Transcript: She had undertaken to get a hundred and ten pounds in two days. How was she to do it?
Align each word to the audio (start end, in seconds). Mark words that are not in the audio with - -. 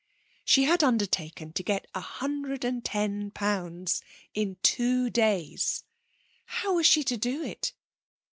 She 0.43 0.63
had 0.63 0.83
undertaken 0.83 1.53
to 1.53 1.61
get 1.61 1.85
a 1.93 1.99
hundred 1.99 2.65
and 2.65 2.83
ten 2.83 3.29
pounds 3.29 4.01
in 4.33 4.57
two 4.63 5.11
days. 5.11 5.83
How 6.45 6.73
was 6.73 6.87
she 6.87 7.03
to 7.03 7.17
do 7.17 7.43
it? 7.43 7.73